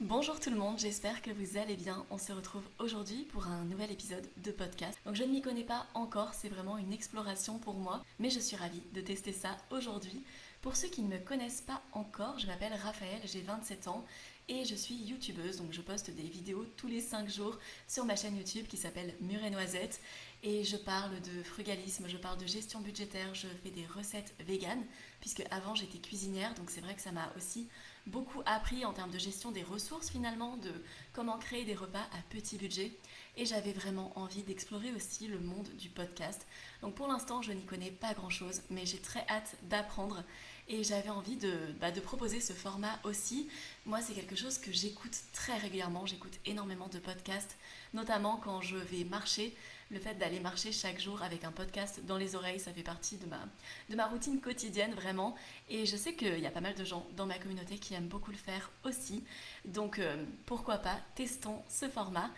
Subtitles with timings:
[0.00, 2.06] Bonjour tout le monde, j'espère que vous allez bien.
[2.10, 4.96] On se retrouve aujourd'hui pour un nouvel épisode de podcast.
[5.04, 8.38] Donc je ne m'y connais pas encore, c'est vraiment une exploration pour moi, mais je
[8.38, 10.22] suis ravie de tester ça aujourd'hui.
[10.62, 14.04] Pour ceux qui ne me connaissent pas encore, je m'appelle Raphaël, j'ai 27 ans
[14.48, 18.14] et je suis youtubeuse, donc je poste des vidéos tous les 5 jours sur ma
[18.14, 20.00] chaîne YouTube qui s'appelle Mur et Noisette
[20.44, 24.84] et je parle de frugalisme, je parle de gestion budgétaire, je fais des recettes véganes
[25.20, 27.68] puisque avant j'étais cuisinière donc c'est vrai que ça m'a aussi
[28.08, 30.72] beaucoup appris en termes de gestion des ressources finalement, de
[31.12, 32.92] comment créer des repas à petit budget
[33.36, 36.46] et j'avais vraiment envie d'explorer aussi le monde du podcast.
[36.82, 40.24] Donc pour l'instant je n'y connais pas grand chose mais j'ai très hâte d'apprendre
[40.68, 43.48] et j'avais envie de, bah, de, proposer ce format aussi.
[43.86, 47.56] Moi c'est quelque chose que j'écoute très régulièrement, j'écoute énormément de podcasts,
[47.94, 49.56] notamment quand je vais marcher
[49.90, 53.16] le fait d'aller marcher chaque jour avec un podcast dans les oreilles, ça fait partie
[53.16, 53.40] de ma,
[53.88, 55.34] de ma routine quotidienne vraiment.
[55.68, 58.08] Et je sais qu'il y a pas mal de gens dans ma communauté qui aiment
[58.08, 59.24] beaucoup le faire aussi.
[59.64, 62.30] Donc euh, pourquoi pas, testons ce format.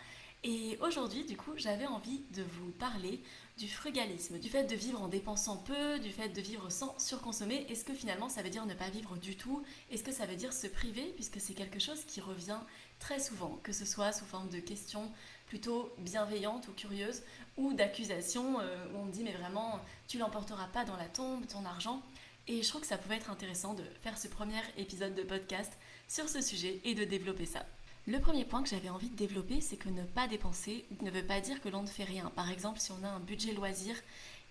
[0.43, 3.21] Et aujourd'hui, du coup, j'avais envie de vous parler
[3.59, 7.67] du frugalisme, du fait de vivre en dépensant peu, du fait de vivre sans surconsommer.
[7.69, 9.63] Est-ce que finalement ça veut dire ne pas vivre du tout?
[9.91, 11.13] Est-ce que ça veut dire se priver?
[11.15, 12.57] Puisque c'est quelque chose qui revient
[12.99, 15.11] très souvent, que ce soit sous forme de questions
[15.45, 17.21] plutôt bienveillantes ou curieuses,
[17.57, 21.65] ou d'accusations euh, où on dit mais vraiment tu l'emporteras pas dans la tombe, ton
[21.65, 22.01] argent.
[22.47, 25.71] Et je trouve que ça pouvait être intéressant de faire ce premier épisode de podcast
[26.07, 27.65] sur ce sujet et de développer ça.
[28.07, 31.25] Le premier point que j'avais envie de développer, c'est que ne pas dépenser ne veut
[31.25, 32.31] pas dire que l'on ne fait rien.
[32.35, 33.95] Par exemple, si on a un budget loisir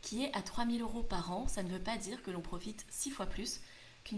[0.02, 2.86] qui est à 3000 euros par an, ça ne veut pas dire que l'on profite
[2.90, 3.60] 6 fois plus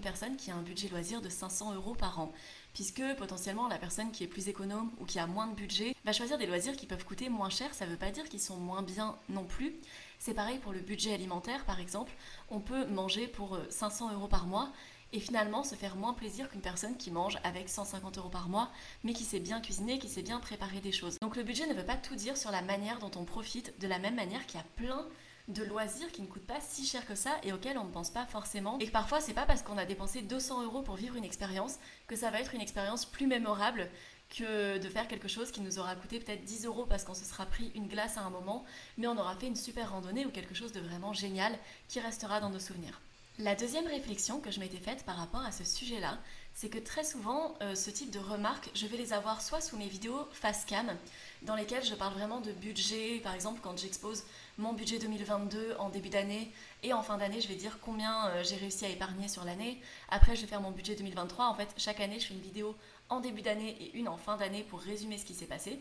[0.00, 2.32] personne qui a un budget loisir de 500 euros par an.
[2.74, 6.12] Puisque potentiellement la personne qui est plus économe ou qui a moins de budget va
[6.12, 8.56] choisir des loisirs qui peuvent coûter moins cher, ça ne veut pas dire qu'ils sont
[8.56, 9.74] moins bien non plus.
[10.18, 12.12] C'est pareil pour le budget alimentaire par exemple,
[12.50, 14.72] on peut manger pour 500 euh, euros par mois
[15.12, 18.70] et finalement se faire moins plaisir qu'une personne qui mange avec 150 euros par mois,
[19.04, 21.18] mais qui sait bien cuisiner, qui sait bien préparer des choses.
[21.20, 23.88] Donc le budget ne veut pas tout dire sur la manière dont on profite, de
[23.88, 25.06] la même manière qu'il y a plein
[25.48, 28.10] de loisirs qui ne coûtent pas si cher que ça et auxquels on ne pense
[28.10, 28.78] pas forcément.
[28.78, 31.78] Et que parfois, c'est pas parce qu'on a dépensé 200 euros pour vivre une expérience
[32.06, 33.88] que ça va être une expérience plus mémorable
[34.30, 37.24] que de faire quelque chose qui nous aura coûté peut-être 10 euros parce qu'on se
[37.24, 38.64] sera pris une glace à un moment,
[38.96, 42.40] mais on aura fait une super randonnée ou quelque chose de vraiment génial qui restera
[42.40, 43.00] dans nos souvenirs.
[43.38, 46.18] La deuxième réflexion que je m'étais faite par rapport à ce sujet-là,
[46.54, 49.76] c'est que très souvent, euh, ce type de remarques, je vais les avoir soit sous
[49.76, 50.94] mes vidéos face cam,
[51.42, 54.24] dans lesquelles je parle vraiment de budget, par exemple quand j'expose
[54.58, 56.52] mon budget 2022 en début d'année
[56.82, 59.80] et en fin d'année, je vais dire combien euh, j'ai réussi à épargner sur l'année.
[60.08, 61.46] Après, je vais faire mon budget 2023.
[61.46, 62.76] En fait, chaque année, je fais une vidéo
[63.08, 65.80] en début d'année et une en fin d'année pour résumer ce qui s'est passé.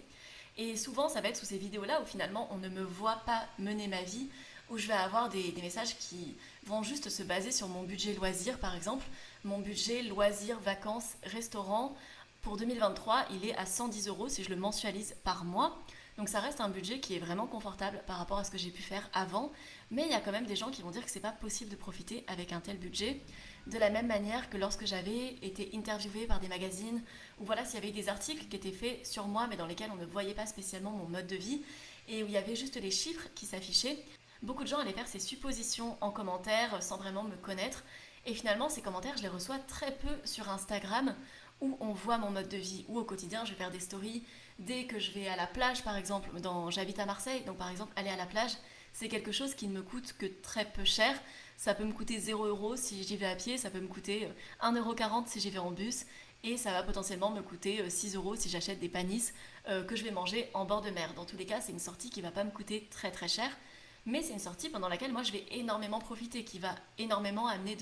[0.57, 3.45] Et souvent, ça va être sous ces vidéos-là où finalement, on ne me voit pas
[3.57, 4.29] mener ma vie,
[4.71, 6.35] où je vais avoir des, messages qui
[6.65, 9.05] vont juste se baser sur mon budget loisir, par exemple.
[9.43, 11.95] Mon budget loisir, vacances, restaurant,
[12.41, 15.77] pour 2023, il est à 110 euros si je le mensualise par mois.
[16.17, 18.69] Donc ça reste un budget qui est vraiment confortable par rapport à ce que j'ai
[18.69, 19.51] pu faire avant,
[19.91, 21.69] mais il y a quand même des gens qui vont dire que c'est pas possible
[21.69, 23.19] de profiter avec un tel budget.
[23.67, 27.01] De la même manière que lorsque j'avais été interviewée par des magazines,
[27.39, 29.91] ou voilà, s'il y avait des articles qui étaient faits sur moi, mais dans lesquels
[29.91, 31.61] on ne voyait pas spécialement mon mode de vie,
[32.07, 34.03] et où il y avait juste les chiffres qui s'affichaient,
[34.43, 37.83] beaucoup de gens allaient faire ces suppositions en commentaire sans vraiment me connaître.
[38.25, 41.15] Et finalement, ces commentaires, je les reçois très peu sur Instagram,
[41.59, 44.23] où on voit mon mode de vie, où au quotidien, je vais faire des stories.
[44.59, 46.29] Dès que je vais à la plage, par exemple,
[46.69, 48.51] j'habite à Marseille, donc par exemple, aller à la plage,
[48.93, 51.15] c'est quelque chose qui ne me coûte que très peu cher.
[51.57, 54.27] Ça peut me coûter 0 euros si j'y vais à pied, ça peut me coûter
[54.61, 56.05] 1,40€ si j'y vais en bus,
[56.43, 59.33] et ça va potentiellement me coûter 6 euros si j'achète des panisses
[59.69, 61.13] euh, que je vais manger en bord de mer.
[61.13, 63.49] Dans tous les cas, c'est une sortie qui va pas me coûter très très cher,
[64.05, 67.77] mais c'est une sortie pendant laquelle moi je vais énormément profiter, qui va énormément amener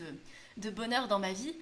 [0.58, 1.56] de, bonheur dans ma vie.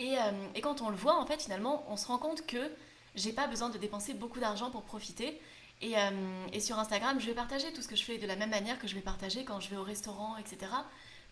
[0.00, 2.70] Euh, et, quand on le voit, en fait, finalement, on se rend compte que
[3.14, 5.40] j'ai pas besoin de dépenser beaucoup d'argent pour profiter.
[5.82, 8.36] Et, euh, et, sur Instagram, je vais partager tout ce que je fais de la
[8.36, 10.72] même manière que je vais partager quand je vais au restaurant, etc.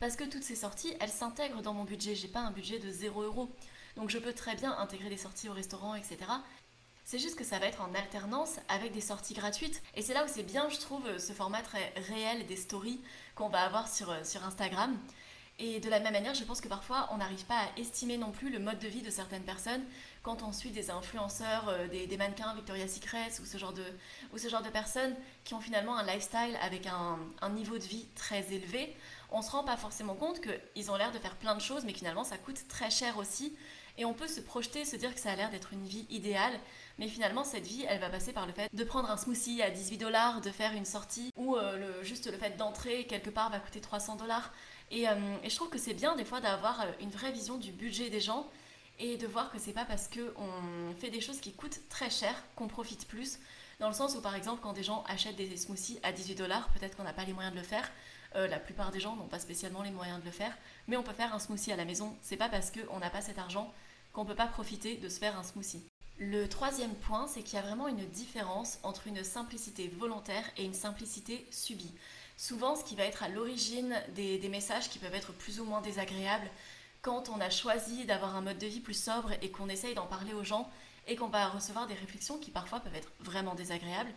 [0.00, 2.14] Parce que toutes ces sorties, elles s'intègrent dans mon budget.
[2.14, 3.50] J'ai pas un budget de 0 euros.
[3.96, 6.18] Donc je peux très bien intégrer des sorties au restaurant, etc.
[7.10, 9.80] C'est juste que ça va être en alternance avec des sorties gratuites.
[9.94, 13.00] Et c'est là où c'est bien, je trouve, ce format très réel des stories
[13.34, 14.94] qu'on va avoir sur, sur Instagram.
[15.58, 18.30] Et de la même manière, je pense que parfois, on n'arrive pas à estimer non
[18.30, 19.82] plus le mode de vie de certaines personnes
[20.22, 23.84] quand on suit des influenceurs, euh, des, mannequins Victoria's Secret ou ce, genre de,
[24.34, 27.84] ou ce genre de personnes qui ont finalement un lifestyle avec un, un niveau de
[27.84, 28.94] vie très élevé.
[29.30, 31.86] On ne se rend pas forcément compte qu'ils ont l'air de faire plein de choses,
[31.86, 33.56] mais finalement, ça coûte très cher aussi.
[33.98, 36.58] Et on peut se projeter, se dire que ça a l'air d'être une vie idéale,
[36.98, 39.70] mais finalement cette vie, elle va passer par le fait de prendre un smoothie à
[39.70, 43.60] 18 dollars, de faire une sortie, ou euh, juste le fait d'entrer quelque part va
[43.60, 44.52] coûter 300 dollars.
[44.92, 47.72] Euh, et, je trouve que c'est bien des fois d'avoir euh, une vraie vision du
[47.72, 48.48] budget des gens
[48.98, 52.34] et de voir que c'est pas parce qu'on fait des choses qui coûtent très cher
[52.56, 53.38] qu'on profite plus.
[53.78, 56.68] Dans le sens où, par exemple, quand des gens achètent des smoothies à 18 dollars,
[56.70, 57.88] peut-être qu'on n'a pas les moyens de le faire.
[58.34, 60.52] la plupart des gens n'ont pas spécialement les moyens de le faire,
[60.88, 62.16] mais on peut faire un smoothie à la maison.
[62.20, 63.72] C'est pas parce qu'on n'a pas cet argent
[64.12, 65.87] qu'on peut pas profiter de se faire un smoothie.
[66.20, 70.64] Le troisième point, c'est qu'il y a vraiment une différence entre une simplicité volontaire et
[70.64, 71.94] une simplicité subie.
[72.36, 75.80] Souvent, ce qui va être à l'origine des, messages qui peuvent être plus ou moins
[75.80, 76.50] désagréables,
[77.02, 80.06] quand on a choisi d'avoir un mode de vie plus sobre et qu'on essaye d'en
[80.06, 80.68] parler aux gens
[81.06, 84.12] et qu'on va recevoir des réflexions qui parfois peuvent être vraiment désagréables,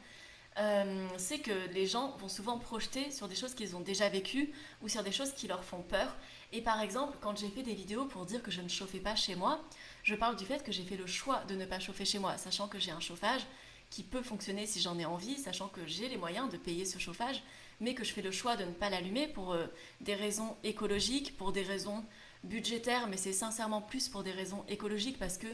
[0.58, 4.52] euh, c'est que les gens vont souvent projeter sur des choses qu'ils ont déjà vécues
[4.82, 6.16] ou sur des choses qui leur font peur.
[6.52, 9.16] Et par exemple, quand j'ai fait des vidéos pour dire que je ne chauffais pas
[9.16, 9.64] chez moi,
[10.04, 12.38] je parle du fait que j'ai fait le choix de ne pas chauffer chez moi,
[12.38, 13.42] sachant que j'ai un chauffage
[13.90, 16.98] qui peut fonctionner si j'en ai envie, sachant que j'ai les moyens de payer ce
[16.98, 17.44] chauffage,
[17.80, 19.68] mais que je fais le choix de ne pas l'allumer pour euh,
[20.00, 22.04] des raisons écologiques, pour des raisons
[22.44, 25.48] budgétaires, mais c'est sincèrement plus pour des raisons écologiques parce que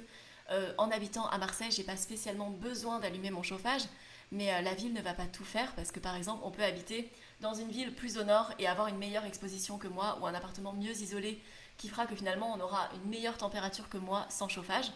[0.52, 3.84] euh, en habitant à Marseille, j'ai pas spécialement besoin d'allumer mon chauffage,
[4.32, 6.64] mais euh, la ville ne va pas tout faire parce que par exemple, on peut
[6.64, 7.10] habiter
[7.42, 10.34] dans une ville plus au nord et avoir une meilleure exposition que moi ou un
[10.34, 11.42] appartement mieux isolé
[11.78, 14.92] qui fera que finalement on aura une meilleure température que moi sans chauffage.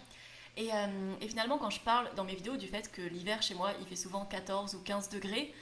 [0.58, 3.72] Euh, et, finalement, quand je parle dans mes vidéos du fait que l'hiver chez moi
[3.80, 5.54] il fait souvent 14 ou 15 degrés,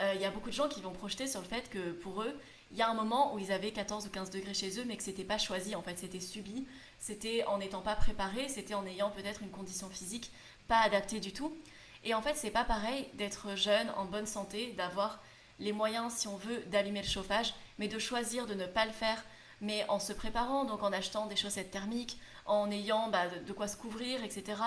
[0.00, 2.22] euh, il y a beaucoup de gens qui vont projeter sur le fait que pour
[2.22, 2.38] eux,
[2.70, 4.96] il y a un moment où ils avaient 14 ou 15 degrés chez eux, mais
[4.96, 6.66] que c'était pas choisi, en fait, c'était subi,
[6.98, 10.30] c'était en n'étant pas préparé, c'était en ayant peut-être une condition physique
[10.68, 11.56] pas adaptée du tout.
[12.04, 15.22] Et en fait, c'est pas pareil d'être jeune, en bonne santé, d'avoir
[15.58, 18.92] les moyens, si on veut, d'allumer le chauffage, mais de choisir de ne pas le
[18.92, 19.24] faire
[19.60, 23.68] mais en se préparant, donc en achetant des chaussettes thermiques, en ayant bah, de quoi
[23.68, 24.60] se couvrir, etc.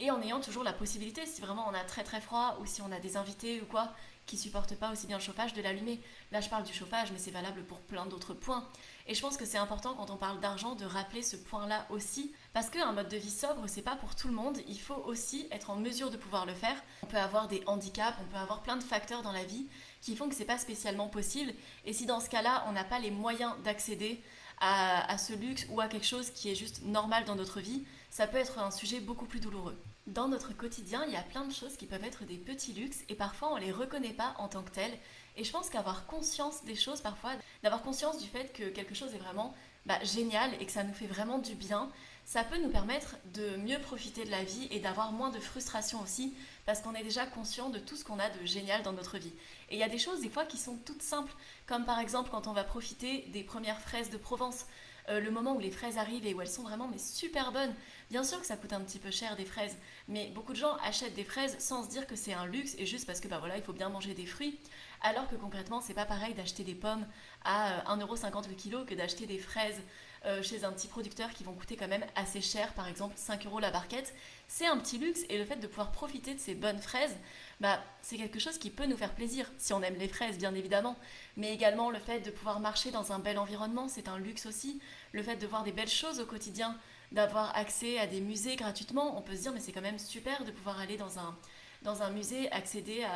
[0.00, 2.82] Et en ayant toujours la possibilité, si vraiment on a très très froid ou si
[2.82, 3.92] on a des invités ou quoi
[4.26, 6.00] qui supportent pas aussi bien le chauffage, de l'allumer.
[6.32, 8.66] Là, je parle du chauffage, mais c'est valable pour plein d'autres points.
[9.06, 12.32] Et je pense que c'est important quand on parle d'argent de rappeler ce point-là aussi,
[12.52, 14.58] parce qu'un mode de vie sobre, c'est pas pour tout le monde.
[14.66, 16.82] Il faut aussi être en mesure de pouvoir le faire.
[17.02, 19.66] On peut avoir des handicaps, on peut avoir plein de facteurs dans la vie
[20.04, 21.52] qui font que c'est pas spécialement possible.
[21.86, 24.20] Et si dans ce cas-là, on n'a pas les moyens d'accéder
[24.60, 28.26] à, ce luxe ou à quelque chose qui est juste normal dans notre vie, ça
[28.26, 29.76] peut être un sujet beaucoup plus douloureux.
[30.06, 33.02] Dans notre quotidien, il y a plein de choses qui peuvent être des petits luxes
[33.08, 34.96] et parfois on les reconnaît pas en tant que tels.
[35.36, 37.32] Et je pense qu'avoir conscience des choses parfois,
[37.62, 39.54] d'avoir conscience du fait que quelque chose est vraiment
[39.86, 41.90] bah, génial et que ça nous fait vraiment du bien,
[42.24, 46.00] ça peut nous permettre de mieux profiter de la vie et d'avoir moins de frustration
[46.00, 49.18] aussi, parce qu'on est déjà conscient de tout ce qu'on a de génial dans notre
[49.18, 49.32] vie.
[49.68, 51.34] Et il y a des choses des fois qui sont toutes simples,
[51.66, 54.64] comme par exemple quand on va profiter des premières fraises de Provence.
[55.10, 57.74] Euh, le moment où les fraises arrivent et où elles sont vraiment mais super bonnes.
[58.10, 59.76] Bien sûr que ça coûte un petit peu cher des fraises,
[60.08, 62.86] mais beaucoup de gens achètent des fraises sans se dire que c'est un luxe et
[62.86, 64.58] juste parce que bah voilà, il faut bien manger des fruits.
[65.02, 67.06] Alors que concrètement, c'est pas pareil d'acheter des pommes
[67.44, 69.80] à 1,50€ euh, le kilo que d'acheter des fraises
[70.26, 73.44] euh, chez un petit producteur qui vont coûter quand même assez cher, par exemple 5
[73.44, 74.14] euros la barquette.
[74.48, 77.14] C'est un petit luxe et le fait de pouvoir profiter de ces bonnes fraises,
[77.60, 80.54] bah, c'est quelque chose qui peut nous faire plaisir, si on aime les fraises bien
[80.54, 80.96] évidemment.
[81.36, 84.80] Mais également le fait de pouvoir marcher dans un bel environnement, c'est un luxe aussi.
[85.12, 86.74] Le fait de voir des belles choses au quotidien,
[87.12, 90.44] d'avoir accès à des musées gratuitement, on peut se dire mais c'est quand même super
[90.44, 91.36] de pouvoir aller dans un,
[91.82, 93.06] dans un musée, accéder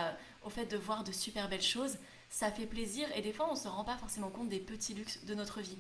[0.45, 1.97] au fait de voir de super belles choses
[2.31, 4.95] ça fait plaisir et des fois on ne se rend pas forcément compte des petits
[4.95, 5.79] luxes de notre vie.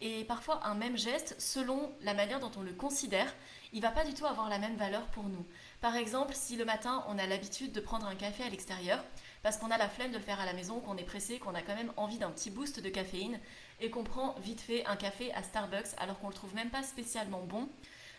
[0.00, 3.34] Et parfois un même geste, selon la manière dont on le considère,
[3.72, 5.44] il va pas du tout avoir la même valeur pour nous.
[5.80, 9.04] Par exemple, si le matin on a l'habitude de prendre un café à l'extérieur,
[9.42, 11.54] parce qu'on a la flemme de le faire à la maison, qu'on est pressé, qu'on
[11.54, 13.40] a quand même envie d'un petit boost de caféine,
[13.80, 16.82] et qu'on prend vite fait un café à Starbucks alors qu'on le trouve même pas
[16.82, 17.68] spécialement bon,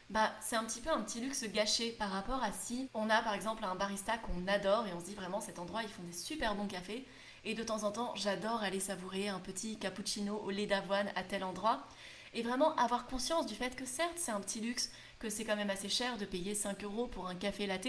[0.09, 3.21] bah c'est un petit peu un petit luxe gâché par rapport à si on a
[3.21, 6.03] par exemple un barista qu'on adore et on se dit vraiment cet endroit ils font
[6.03, 7.05] des super bons cafés
[7.45, 11.23] et de temps en temps j'adore aller savourer un petit cappuccino au lait d'avoine à
[11.23, 11.83] tel endroit.
[12.33, 15.55] Et vraiment avoir conscience du fait que certes c'est un petit luxe, que c'est quand
[15.55, 17.87] même assez cher de payer 5 euros pour un café latte,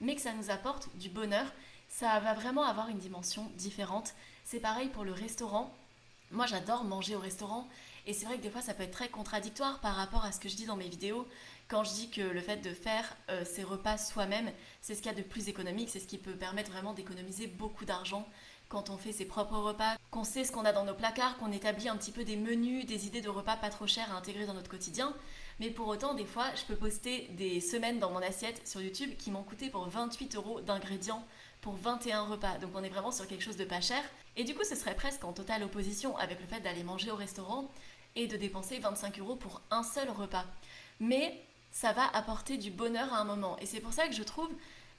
[0.00, 1.46] mais que ça nous apporte du bonheur,
[1.88, 4.14] ça va vraiment avoir une dimension différente.
[4.44, 5.74] C'est pareil pour le restaurant.
[6.30, 7.68] Moi j'adore manger au restaurant.
[8.06, 10.40] Et c'est vrai que des fois ça peut être très contradictoire par rapport à ce
[10.40, 11.28] que je dis dans mes vidéos.
[11.68, 15.12] Quand je dis que le fait de faire euh, ses repas soi-même, c'est ce qu'il
[15.12, 18.26] y a de plus économique, c'est ce qui peut permettre vraiment d'économiser beaucoup d'argent
[18.72, 21.52] quand on fait ses propres repas, qu'on sait ce qu'on a dans nos placards, qu'on
[21.52, 24.46] établit un petit peu des menus, des idées de repas pas trop chers à intégrer
[24.46, 25.14] dans notre quotidien.
[25.60, 29.10] Mais pour autant, des fois, je peux poster des semaines dans mon assiette sur YouTube
[29.18, 31.22] qui m'ont coûté pour 28 euros d'ingrédients
[31.60, 32.56] pour 21 repas.
[32.62, 34.02] Donc on est vraiment sur quelque chose de pas cher.
[34.36, 37.16] Et du coup, ce serait presque en totale opposition avec le fait d'aller manger au
[37.16, 37.70] restaurant
[38.16, 40.46] et de dépenser 25 euros pour un seul repas.
[40.98, 43.58] Mais ça va apporter du bonheur à un moment.
[43.58, 44.48] Et c'est pour ça que je trouve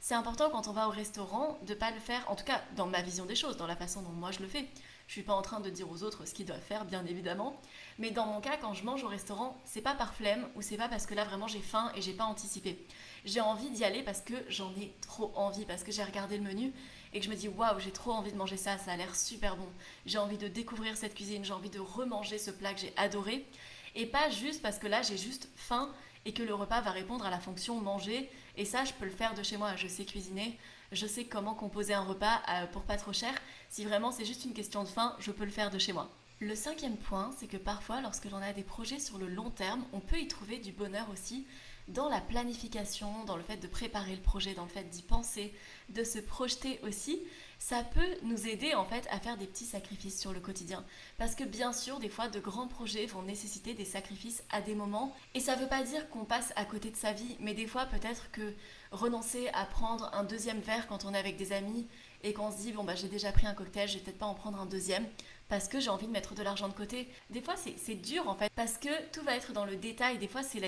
[0.03, 2.87] c'est important quand on va au restaurant de pas le faire, en tout cas dans
[2.87, 4.67] ma vision des choses, dans la façon dont moi je le fais.
[5.07, 7.57] Je suis pas en train de dire aux autres ce qu'ils doivent faire, bien évidemment.
[7.99, 10.75] Mais dans mon cas, quand je mange au restaurant, c'est pas par flemme ou c'est
[10.75, 12.85] pas parce que là vraiment j'ai faim et j'ai pas anticipé.
[13.23, 16.43] J'ai envie d'y aller parce que j'en ai trop envie, parce que j'ai regardé le
[16.43, 16.73] menu
[17.13, 19.15] et que je me dis waouh, j'ai trop envie de manger ça, ça a l'air
[19.15, 19.69] super bon.
[20.05, 23.47] J'ai envie de découvrir cette cuisine, j'ai envie de remanger ce plat que j'ai adoré.
[23.95, 25.93] Et pas juste parce que là j'ai juste faim
[26.25, 28.29] et que le repas va répondre à la fonction manger.
[28.57, 29.75] Et ça, je peux le faire de chez moi.
[29.75, 30.57] Je sais cuisiner,
[30.91, 33.33] je sais comment composer un repas euh, pour pas trop cher.
[33.69, 36.09] Si vraiment c'est juste une question de faim, je peux le faire de chez moi.
[36.39, 39.85] Le cinquième point, c'est que parfois, lorsque l'on a des projets sur le long terme,
[39.93, 41.45] on peut y trouver du bonheur aussi
[41.87, 45.53] dans la planification, dans le fait de préparer le projet, dans le fait d'y penser,
[45.89, 47.19] de se projeter aussi
[47.63, 50.83] ça peut nous aider en fait à faire des petits sacrifices sur le quotidien.
[51.17, 54.75] Parce que bien sûr, des fois, de grands projets vont nécessiter des sacrifices à des
[54.75, 55.15] moments.
[55.33, 57.65] Et ça ne veut pas dire qu'on passe à côté de sa vie, mais des
[57.65, 58.53] fois, peut-être que
[58.91, 61.87] renoncer à prendre un deuxième verre quand on est avec des amis
[62.21, 64.25] et qu'on se dit, bon, bah j'ai déjà pris un cocktail, je vais peut-être pas
[64.25, 65.07] en prendre un deuxième
[65.47, 67.07] parce que j'ai envie de mettre de l'argent de côté.
[67.29, 70.17] Des fois, c'est dur en fait, parce que tout va être dans le détail.
[70.17, 70.67] Des fois, c'est la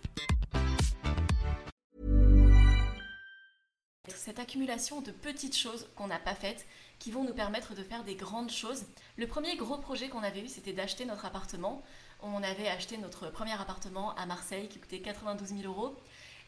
[4.21, 6.67] cette accumulation de petites choses qu'on n'a pas faites
[6.99, 8.85] qui vont nous permettre de faire des grandes choses.
[9.17, 11.81] Le premier gros projet qu'on avait eu, c'était d'acheter notre appartement.
[12.21, 15.97] On avait acheté notre premier appartement à Marseille qui coûtait 92 000 euros.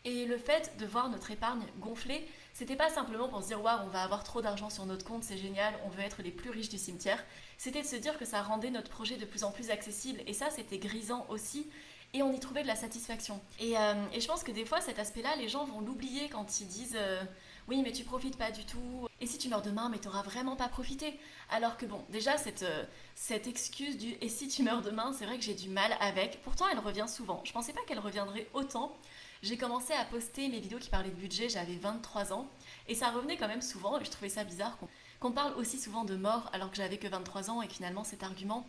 [0.05, 3.79] Et le fait de voir notre épargne gonfler, c'était pas simplement pour se dire waouh,
[3.85, 6.51] on va avoir trop d'argent sur notre compte, c'est génial, on veut être les plus
[6.51, 7.23] riches du cimetière.
[7.57, 10.21] C'était de se dire que ça rendait notre projet de plus en plus accessible.
[10.27, 11.65] Et ça, c'était grisant aussi
[12.13, 13.41] et on y trouvait de la satisfaction.
[13.59, 16.67] Et, euh, je pense que des fois, cet aspect-là, les gens vont l'oublier quand ils
[16.67, 17.23] disent euh,
[17.67, 19.07] oui, mais tu profites pas du tout.
[19.21, 21.17] Et si tu meurs demain, mais t'auras vraiment pas profité.
[21.49, 22.83] Alors que bon, déjà, cette, euh,
[23.15, 26.41] cette excuse du et si tu meurs demain, c'est vrai que j'ai du mal avec.
[26.43, 27.41] Pourtant, elle revient souvent.
[27.45, 28.95] Je pensais pas qu'elle reviendrait autant.
[29.41, 32.47] J'ai commencé à poster mes vidéos qui parlaient de budget, j'avais 23 ans.
[32.87, 34.77] Et ça revenait quand même souvent, et je trouvais ça bizarre
[35.19, 38.23] qu'on parle aussi souvent de mort alors que j'avais que 23 ans et finalement cet
[38.23, 38.65] argument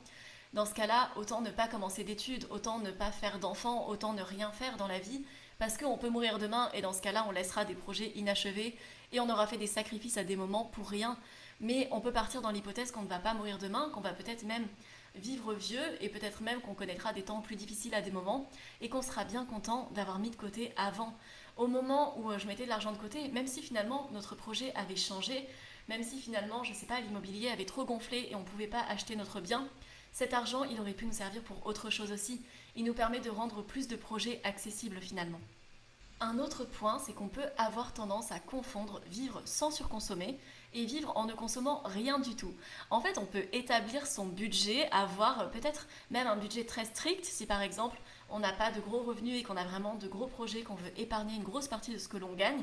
[0.55, 4.23] dans ce cas-là, autant ne pas commencer d'études, autant ne pas faire d'enfants, autant ne
[4.23, 5.25] rien faire dans la vie,
[5.59, 8.77] parce qu'on peut mourir demain et dans ce cas-là, on laissera des projets inachevés
[9.13, 11.17] et on aura fait des sacrifices à des moments pour rien.
[11.61, 14.45] Mais on peut partir dans l'hypothèse qu'on ne va pas mourir demain, qu'on va peut-être
[14.45, 14.67] même
[15.15, 18.89] vivre vieux et peut-être même qu'on connaîtra des temps plus difficiles à des moments et
[18.89, 21.17] qu'on sera bien content d'avoir mis de côté avant.
[21.57, 24.73] Au moment où euh, je mettais de l'argent de côté, même si finalement notre projet
[24.75, 25.49] avait changé,
[25.89, 28.83] même si finalement, je sais pas, l'immobilier avait trop gonflé et on ne pouvait pas
[28.89, 29.69] acheter notre bien,
[30.11, 32.41] cet argent, il aurait pu nous servir pour autre chose aussi.
[32.77, 35.41] Il nous permet de rendre plus de projets accessibles finalement.
[36.21, 40.39] Un autre point, c'est qu'on peut avoir tendance à confondre vivre sans surconsommer
[40.73, 42.55] et vivre en ne consommant rien du tout.
[42.91, 47.47] En fait, on peut établir son budget, avoir peut-être même un budget très strict si
[47.47, 48.01] par exemple
[48.31, 50.99] on n'a pas de gros revenus et qu'on a vraiment de gros projets, qu'on veut
[50.99, 52.63] épargner une grosse partie de ce que l'on gagne.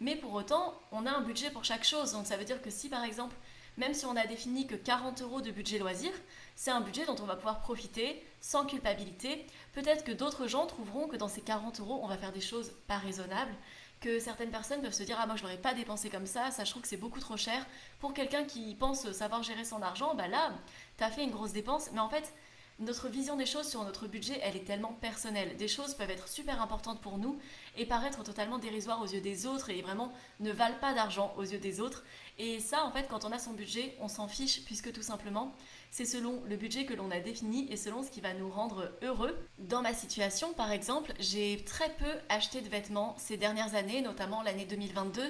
[0.00, 2.12] Mais pour autant, on a un budget pour chaque chose.
[2.12, 3.34] Donc ça veut dire que si par exemple,
[3.76, 6.12] même si on a défini que 40 euros de budget loisir,
[6.58, 9.46] c'est un budget dont on va pouvoir profiter sans culpabilité.
[9.74, 12.72] Peut-être que d'autres gens trouveront que dans ces 40 euros, on va faire des choses
[12.88, 13.54] pas raisonnables
[14.00, 16.64] que certaines personnes peuvent se dire ah moi je l'aurais pas dépensé comme ça, ça
[16.64, 17.64] je trouve que c'est beaucoup trop cher.
[18.00, 20.52] Pour quelqu'un qui pense savoir gérer son argent, bah là,
[20.96, 22.34] tu as fait une grosse dépense, mais en fait,
[22.78, 25.56] notre vision des choses sur notre budget, elle est tellement personnelle.
[25.56, 27.38] Des choses peuvent être super importantes pour nous
[27.76, 31.42] et paraître totalement dérisoires aux yeux des autres et vraiment ne valent pas d'argent aux
[31.42, 32.04] yeux des autres.
[32.38, 35.52] Et ça, en fait, quand on a son budget, on s'en fiche puisque tout simplement,
[35.90, 38.92] c'est selon le budget que l'on a défini et selon ce qui va nous rendre
[39.02, 39.36] heureux.
[39.58, 44.42] Dans ma situation, par exemple, j'ai très peu acheté de vêtements ces dernières années, notamment
[44.42, 45.22] l'année 2022.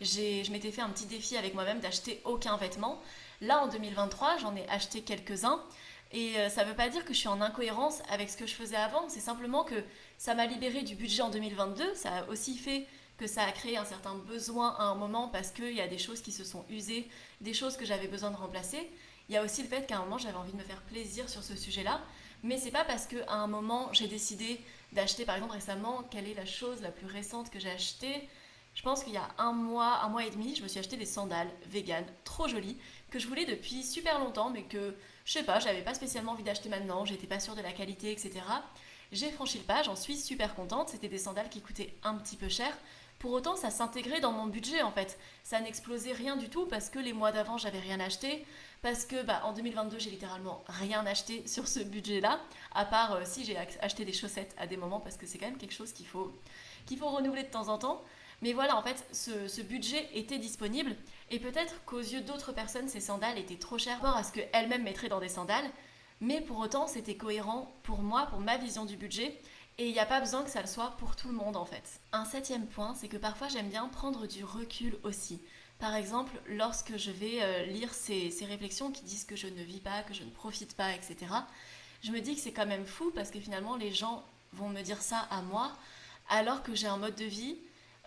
[0.00, 3.00] Je m'étais fait un petit défi avec moi-même d'acheter aucun vêtement.
[3.42, 5.62] Là, en 2023, j'en ai acheté quelques-uns.
[6.12, 8.46] Et euh, ça ne veut pas dire que je suis en incohérence avec ce que
[8.46, 9.74] je faisais avant, c'est simplement que
[10.18, 12.86] ça m'a libéré du budget en 2022, ça a aussi fait
[13.18, 15.98] que ça a créé un certain besoin à un moment parce qu'il y a des
[15.98, 17.08] choses qui se sont usées,
[17.40, 18.88] des choses que j'avais besoin de remplacer.
[19.28, 21.28] Il y a aussi le fait qu'à un moment j'avais envie de me faire plaisir
[21.28, 22.00] sur ce sujet-là,
[22.42, 24.60] mais c'est pas parce qu'à un moment j'ai décidé
[24.92, 28.28] d'acheter, par exemple récemment, quelle est la chose la plus récente que j'ai achetée.
[28.74, 30.96] Je pense qu'il y a un mois, un mois et demi, je me suis acheté
[30.98, 32.76] des sandales vegan, trop jolies,
[33.10, 34.94] que je voulais depuis super longtemps, mais que
[35.26, 38.12] je sais pas, j'avais pas spécialement envie d'acheter maintenant, j'étais pas sûre de la qualité,
[38.12, 38.40] etc.
[39.12, 40.88] J'ai franchi le pas, j'en suis super contente.
[40.88, 42.72] C'était des sandales qui coûtaient un petit peu cher.
[43.18, 45.18] Pour autant, ça s'intégrait dans mon budget en fait.
[45.42, 48.44] Ça n'explosait rien du tout parce que les mois d'avant, j'avais rien acheté.
[48.82, 52.40] Parce que bah, en 2022, j'ai littéralement rien acheté sur ce budget-là.
[52.72, 55.46] À part euh, si j'ai acheté des chaussettes à des moments parce que c'est quand
[55.46, 56.32] même quelque chose qu'il faut,
[56.86, 58.02] qu'il faut renouveler de temps en temps.
[58.42, 60.94] Mais voilà, en fait, ce, budget était disponible
[61.30, 64.32] et peut-être qu'aux yeux d'autres personnes, ces sandales étaient trop chères par rapport à ce
[64.32, 65.70] qu'elles-mêmes mettraient dans des sandales.
[66.20, 69.38] Mais pour autant, c'était cohérent pour moi, pour ma vision du budget.
[69.78, 71.66] Et il n'y a pas besoin que ça le soit pour tout le monde en
[71.66, 72.00] fait.
[72.12, 75.40] Un septième point, c'est que parfois j'aime bien prendre du recul aussi.
[75.78, 79.62] Par exemple, lorsque je vais euh, lire ces, ces, réflexions qui disent que je ne
[79.62, 81.26] vis pas, que je ne profite pas, etc.,
[82.02, 84.80] je me dis que c'est quand même fou parce que finalement les gens vont me
[84.80, 85.72] dire ça à moi
[86.28, 87.56] alors que j'ai un mode de vie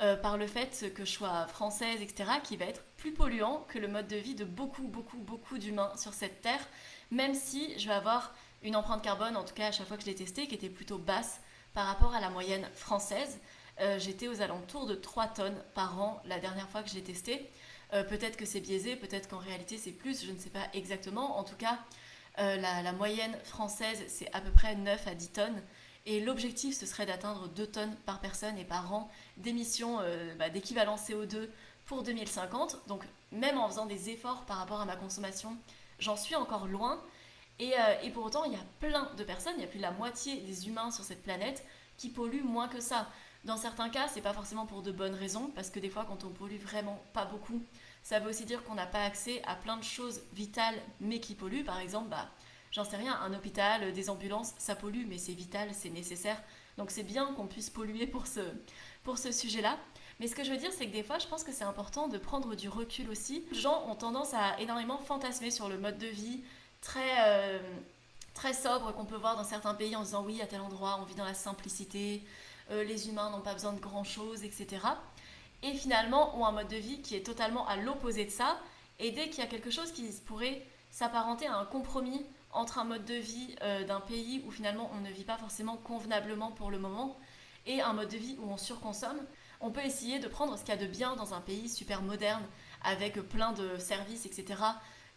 [0.02, 3.78] euh, par le fait que je sois française, etc., qui va être plus polluant que
[3.78, 6.66] le mode de vie de beaucoup, beaucoup, beaucoup d'humains sur cette terre,
[7.12, 8.34] même si je vais avoir
[8.64, 10.70] une empreinte carbone, en tout cas à chaque fois que je l'ai testé, qui était
[10.70, 11.42] plutôt basse
[11.74, 13.40] par rapport à la moyenne française.
[13.82, 17.04] Euh, j'étais aux alentours de 3 tonnes par an la dernière fois que je l'ai
[17.04, 17.50] testé.
[17.92, 21.38] Euh, peut-être que c'est biaisé, peut-être qu'en réalité c'est plus, je ne sais pas exactement.
[21.38, 21.78] En tout cas,
[22.38, 25.62] la, la, moyenne française, c'est à peu près 9 à 10 tonnes.
[26.06, 30.50] Et l'objectif, ce serait d'atteindre 2 tonnes par personne et par an d'émissions euh, bah,
[30.50, 31.50] d'équivalent CO2
[31.86, 32.88] pour 2050.
[32.88, 35.58] Donc même en faisant des efforts par rapport à ma consommation,
[36.00, 37.02] j'en suis encore loin.
[37.60, 39.80] Et, euh, et, pour autant, il y a plein de personnes, il y a plus
[39.80, 41.66] de la moitié des humains sur cette planète
[41.98, 43.08] qui polluent moins que ça.
[43.44, 46.24] Dans certains cas, c'est pas forcément pour de bonnes raisons, parce que des fois, quand
[46.24, 47.62] on pollue vraiment pas beaucoup,
[48.04, 51.36] ça veut aussi dire qu'on n'a pas accès à plein de choses vitales mais qui
[51.36, 51.64] polluent.
[51.64, 52.30] Par exemple, bah,
[52.72, 56.42] j'en sais rien, un hôpital, des ambulances, ça pollue, mais c'est vital, c'est nécessaire.
[56.78, 58.40] Donc c'est bien qu'on puisse polluer pour ce,
[59.04, 59.78] pour ce sujet-là.
[60.20, 62.08] Mais ce que je veux dire, c'est que des fois, je pense que c'est important
[62.08, 63.46] de prendre du recul aussi.
[63.52, 66.42] Les gens ont tendance à énormément fantasmer sur le mode de vie
[66.82, 67.60] très, euh,
[68.34, 71.06] très sobre qu'on peut voir dans certains pays en disant oui, à tel endroit, on
[71.06, 72.24] vit dans la simplicité,
[72.72, 74.86] euh, les humains n'ont pas besoin de grand-chose, etc.
[75.64, 78.60] Et finalement, ont un mode de vie qui est totalement à l'opposé de ça.
[79.00, 82.84] Et dès qu'il y a quelque chose qui pourrait s'apparenter à un compromis entre un
[82.84, 86.72] mode de vie euh, d'un pays où finalement on ne vit pas forcément convenablement pour
[86.72, 87.18] le moment
[87.66, 89.20] et un mode de vie où on surconsomme,
[89.62, 92.02] on peut essayer de prendre ce qu'il y a de bien dans un pays super
[92.02, 92.44] moderne
[92.82, 94.62] avec plein de services, etc.,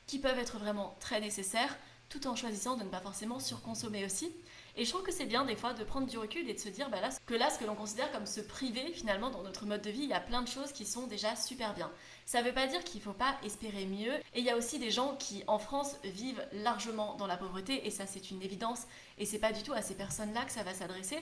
[0.06, 1.76] qui peuvent être vraiment très nécessaires,
[2.08, 4.30] tout en choisissant de ne pas forcément surconsommer aussi.
[4.76, 6.68] Et je trouve que c'est bien des fois de prendre du recul et de se
[6.68, 9.66] dire bah là, que là, ce que l'on considère comme se priver, finalement, dans notre
[9.66, 11.90] mode de vie, il y a plein de choses qui sont déjà super bien.
[12.26, 14.14] Ça ne veut pas dire qu'il ne faut pas espérer mieux.
[14.34, 17.86] Et il y a aussi des gens qui, en France, vivent largement dans la pauvreté,
[17.86, 18.86] et ça, c'est une évidence.
[19.18, 21.18] Et c'est pas du tout à ces personnes-là que ça va s'adresser.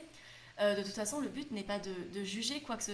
[0.61, 2.93] Euh, de toute façon, le but n'est pas de, juger quoi que ce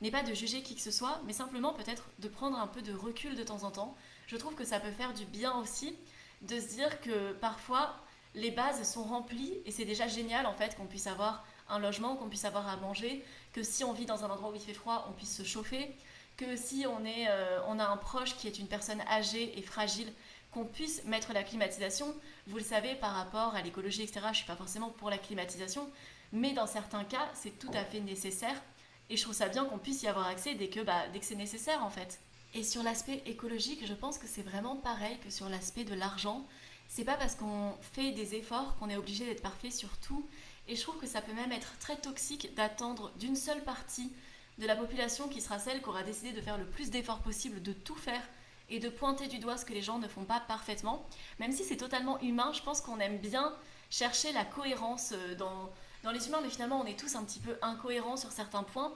[0.00, 2.80] n'est pas de juger qui que ce soit, mais simplement peut-être de prendre un peu
[2.82, 3.96] de recul de temps en temps.
[4.28, 5.96] Je trouve que ça peut faire du bien aussi
[6.42, 7.96] de se dire que parfois
[8.34, 12.14] les bases sont remplies et c'est déjà génial en fait qu'on puisse avoir un logement,
[12.14, 14.74] qu'on puisse avoir à manger, que si on vit dans un endroit où il fait
[14.74, 15.96] froid, on puisse se chauffer,
[16.38, 20.10] que si euh, on a un proche qui est une personne âgée et fragile,
[20.52, 22.14] qu'on puisse mettre la climatisation.
[22.46, 25.18] Vous le savez, par rapport à l'écologie, etc., je ne suis pas forcément pour la
[25.18, 25.90] climatisation,
[26.32, 28.62] mais dans certains cas, c'est tout à fait nécessaire.
[29.10, 31.26] Et je trouve ça bien qu'on puisse y avoir accès dès que, bah, dès que
[31.26, 32.20] c'est nécessaire, en fait.
[32.54, 36.46] Et sur l'aspect écologique, je pense que c'est vraiment pareil que sur l'aspect de l'argent.
[36.88, 40.26] C'est pas parce qu'on fait des efforts qu'on est obligé d'être parfait sur tout.
[40.66, 44.12] Et je trouve que ça peut même être très toxique d'attendre d'une seule partie
[44.58, 47.62] de la population qui sera celle qui aura décidé de faire le plus d'efforts possible,
[47.62, 48.22] de tout faire
[48.70, 51.06] et de pointer du doigt ce que les gens ne font pas parfaitement.
[51.38, 53.54] Même si c'est totalement humain, je pense qu'on aime bien
[53.90, 55.70] chercher la cohérence euh, dans,
[56.02, 58.92] dans les humains, mais finalement on est tous un petit peu incohérents sur certains points.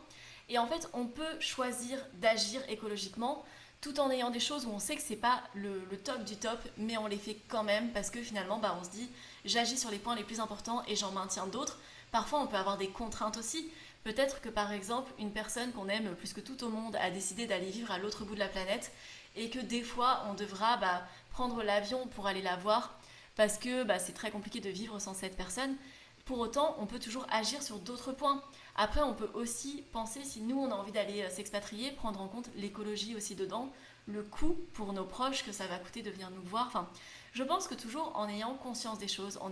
[0.48, 3.44] Et en fait, on peut choisir d'agir écologiquement
[3.80, 6.58] tout en ayant des choses où on sait que c'est pas le, top du top,
[6.76, 9.10] mais on les fait quand même parce que finalement, bah, on se dit
[9.44, 11.78] j'agis sur les points les plus importants et j'en maintiens d'autres.
[12.12, 13.68] Parfois, on peut avoir des contraintes aussi.
[14.04, 17.46] Peut-être que par exemple, une personne qu'on aime plus que tout au monde a décidé
[17.46, 18.92] d'aller vivre à l'autre bout de la planète
[19.36, 22.98] et que des fois, on devra bah, prendre l'avion pour aller la voir
[23.36, 25.76] parce que bah, c'est très compliqué de vivre sans cette personne.
[26.24, 28.42] Pour autant, on peut toujours agir sur d'autres points.
[28.76, 32.28] Après, on peut aussi penser, si nous, on a envie d'aller euh, s'expatrier, prendre en
[32.28, 33.72] compte l'écologie aussi dedans,
[34.06, 36.66] le coût pour nos proches que ça va coûter de venir nous voir.
[36.68, 36.88] Enfin,
[37.32, 39.50] je pense que toujours en ayant conscience des choses, en,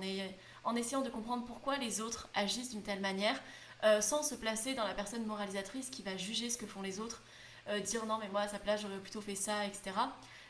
[0.64, 3.40] en essayant de comprendre pourquoi les autres agissent d'une telle manière,
[3.84, 7.00] euh, sans se placer dans la personne moralisatrice qui va juger ce que font les
[7.00, 7.22] autres,
[7.68, 9.92] euh, dire non mais moi à sa place j'aurais plutôt fait ça, etc.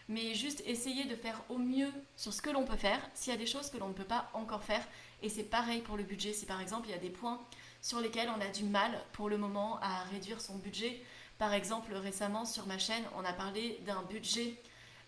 [0.09, 3.37] Mais juste essayer de faire au mieux sur ce que l'on peut faire, s'il y
[3.37, 4.85] a des choses que l'on ne peut pas encore faire,
[5.23, 6.33] et c'est pareil pour le budget.
[6.33, 7.41] Si par exemple il y a des points
[7.83, 11.03] sur lesquels on a du mal pour le moment à réduire son budget,
[11.39, 14.61] par exemple récemment sur ma chaîne on a parlé d'un budget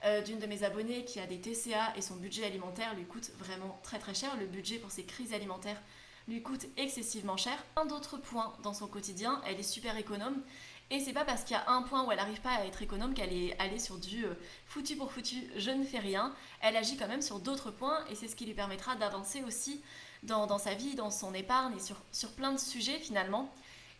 [0.04, 3.30] euh, d'une de mes abonnées qui a des TCA et son budget alimentaire lui coûte
[3.38, 4.37] vraiment très très cher.
[4.37, 5.80] Le budget pour ses crises alimentaires
[6.28, 7.56] lui coûte excessivement cher.
[7.76, 10.42] Un d'autres points dans son quotidien, elle est super économe.
[10.90, 12.82] Et c'est pas parce qu'il y a un point où elle n'arrive pas à être
[12.82, 14.35] économe qu'elle est allée sur du euh,
[14.66, 16.35] foutu pour foutu, je ne fais rien.
[16.61, 19.82] Elle agit quand même sur d'autres points et c'est ce qui lui permettra d'avancer aussi
[20.22, 23.50] dans, sa vie, dans son épargne et sur, sur plein de sujets finalement.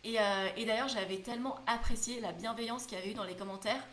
[0.03, 3.35] Et, euh, et d'ailleurs, j'avais tellement apprécié la bienveillance qu'il y avait eu dans les
[3.35, 3.83] commentaires,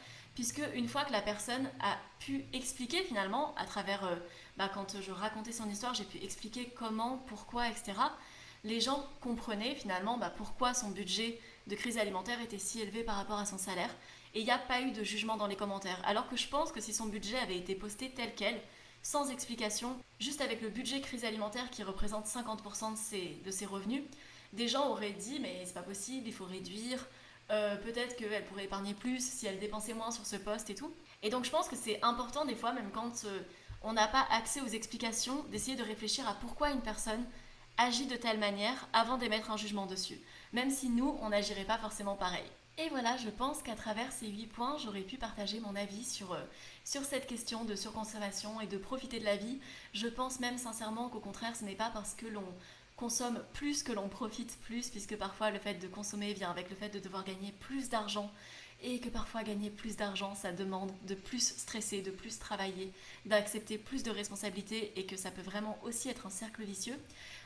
[0.41, 4.17] puisque une fois que la personne a pu expliquer finalement, à travers, euh,
[4.57, 7.93] bah, quand je racontais son histoire, j'ai pu expliquer comment, pourquoi, etc.,
[8.65, 13.17] les gens comprenaient finalement bah, pourquoi son budget de crise alimentaire était si élevé par
[13.17, 13.95] rapport à son salaire.
[14.35, 16.01] Et il n'y a pas eu de jugement dans les commentaires.
[16.07, 18.59] Alors que je pense que si son budget avait été posté tel quel,
[19.03, 23.67] sans explication, juste avec le budget crise alimentaire qui représente 50% de ses, de ses
[23.67, 24.05] revenus,
[24.55, 27.07] des gens auraient dit mais c'est pas possible, il faut réduire,
[27.51, 30.93] euh, peut-être qu'elle pourrait épargner plus si elle dépensait moins sur ce poste et tout.
[31.23, 33.41] Et donc je pense que c'est important des fois, même quand euh,
[33.83, 37.25] on n'a pas accès aux explications, d'essayer de réfléchir à pourquoi une personne
[37.77, 40.21] agit de telle manière avant d'émettre un jugement dessus,
[40.53, 42.45] même si nous, on n'agirait pas forcément pareil.
[42.79, 46.33] Et voilà, je pense qu'à travers ces 8 points, j'aurais pu partager mon avis sur,
[46.33, 46.43] euh,
[46.85, 49.59] sur cette question de surconservation et de profiter de la vie.
[49.93, 52.45] Je pense même sincèrement qu'au contraire, ce n'est pas parce que l'on
[53.01, 56.77] consomme plus que l'on profite plus, puisque parfois le fait de consommer vient avec le
[56.77, 58.31] fait de devoir gagner plus d'argent
[58.83, 62.93] et que parfois gagner plus d'argent, ça demande de plus stresser, de plus travailler,
[63.25, 66.99] d'accepter plus de responsabilités et que ça peut vraiment aussi être un cercle vicieux.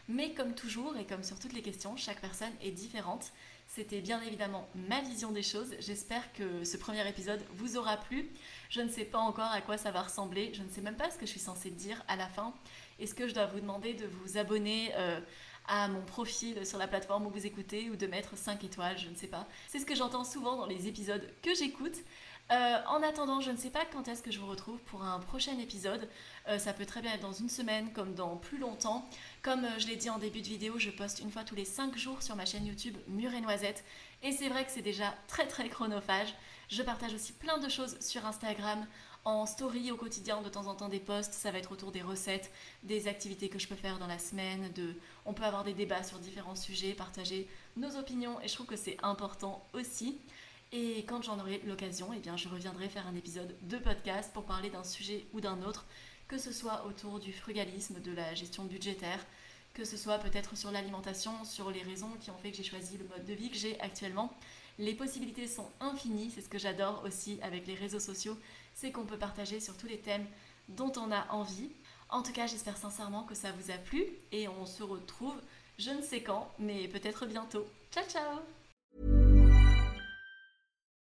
[0.09, 3.33] Mais comme toujours et comme sur toutes les questions, chaque personne est différente.
[3.69, 5.75] C'était bien évidemment ma vision des choses.
[5.81, 8.29] J'espère que ce premier épisode vous aura plu.
[8.71, 10.53] Je ne sais pas encore à quoi ça va ressembler.
[10.53, 12.53] Je ne sais même pas ce que je suis censée dire à la fin.
[12.99, 15.21] Est-ce que je dois vous demander de vous abonner euh,
[15.67, 19.09] à mon profil sur la plateforme où vous écoutez ou de mettre 5 étoiles, je
[19.09, 19.47] ne sais pas.
[19.69, 21.97] C'est ce que j'entends souvent dans les épisodes que j'écoute.
[22.51, 25.19] Euh, en attendant, je ne sais pas quand est-ce que je vous retrouve pour un
[25.19, 26.07] prochain épisode.
[26.49, 29.09] Euh, ça peut très bien être dans une semaine, comme dans plus longtemps.
[29.43, 31.97] Comme je l'ai dit en début de vidéo, je poste une fois tous les 5
[31.97, 33.85] jours sur ma chaîne YouTube Mur et Noisette.
[34.23, 36.35] Et c'est vrai que c'est déjà très très chronophage.
[36.69, 38.87] Je partage aussi plein de choses sur Instagram,
[39.25, 41.33] en story au quotidien, de temps en temps des posts.
[41.33, 42.51] Ça va être autour des recettes,
[42.83, 44.71] des activités que je peux faire dans la semaine.
[45.25, 48.41] On peut avoir des débats sur différents sujets, partager nos opinions.
[48.43, 50.19] Et je trouve que c'est important aussi.
[50.73, 54.45] Et quand j'en aurai l'occasion, eh bien, je reviendrai faire un épisode de podcast pour
[54.45, 55.85] parler d'un sujet ou d'un autre,
[56.27, 59.25] que ce soit autour du frugalisme, de la gestion budgétaire,
[59.73, 62.97] que ce soit peut-être sur l'alimentation, sur les raisons qui ont fait que j'ai choisi
[62.97, 64.33] le mode de vie que j'ai actuellement.
[64.79, 68.37] Les possibilités sont infinies, c'est ce que j'adore aussi avec les réseaux sociaux,
[68.75, 70.27] c'est qu'on peut partager sur tous les thèmes
[70.69, 71.71] dont on a envie.
[72.09, 75.41] En tout cas, j'espère sincèrement que ça vous a plu et on se retrouve
[75.77, 77.67] je ne sais quand, mais peut-être bientôt.
[77.91, 78.43] Ciao ciao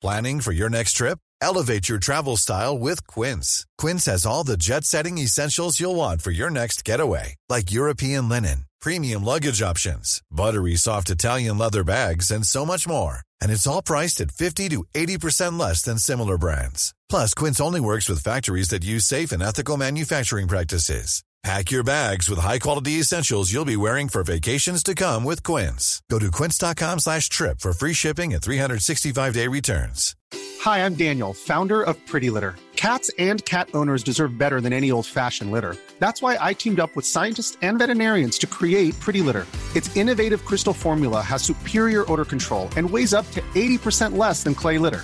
[0.02, 1.18] Planning for your next trip?
[1.42, 3.66] Elevate your travel style with Quince.
[3.80, 8.30] Quince has all the jet setting essentials you'll want for your next getaway, like European
[8.30, 13.20] linen premium luggage options, buttery soft Italian leather bags, and so much more.
[13.42, 16.94] And it's all priced at 50 to 80% less than similar brands.
[17.10, 21.24] Plus, Quince only works with factories that use safe and ethical manufacturing practices.
[21.42, 26.02] Pack your bags with high-quality essentials you'll be wearing for vacations to come with Quince.
[26.10, 30.18] Go to quince.com slash trip for free shipping and 365-day returns.
[30.60, 32.58] Hi, I'm Daniel, founder of Pretty Litter.
[32.76, 35.78] Cats and cat owners deserve better than any old-fashioned litter.
[36.00, 39.48] That's why I teamed up with scientists and veterinarians to create Pretty Litter.
[39.78, 44.54] Its innovative crystal formula has superior odor control and weighs up to 80% less than
[44.54, 45.04] clay litter.